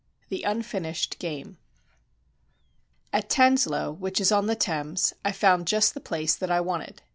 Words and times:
THE 0.29 0.41
UNFINISHED 0.45 1.19
GAME 1.19 1.57
At 3.13 3.29
Tanslowe, 3.29 3.91
which 3.91 4.19
is 4.19 4.31
on 4.31 4.47
the 4.47 4.55
Thames, 4.55 5.13
I 5.23 5.31
found 5.31 5.67
just 5.67 5.93
the 5.93 6.01
place 6.01 6.35
that 6.35 6.49
I 6.49 6.59
wanted. 6.59 7.03